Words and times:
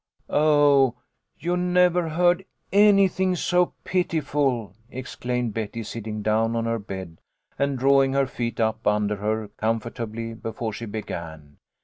"Oh, 0.31 0.95
you 1.37 1.55
never 1.55 2.09
heard 2.09 2.43
anything 2.73 3.35
so 3.35 3.73
pitiful," 3.83 4.73
ex 4.91 5.15
claimed 5.15 5.53
Betty, 5.53 5.83
sitting 5.83 6.23
down 6.23 6.55
on 6.55 6.65
her 6.65 6.79
bed 6.79 7.21
and 7.59 7.77
drawing 7.77 8.13
her 8.13 8.25
feet 8.25 8.59
up 8.59 8.87
under 8.87 9.17
her 9.17 9.49
comfortably 9.57 10.33
before 10.33 10.73
she 10.73 10.87
began. 10.87 11.57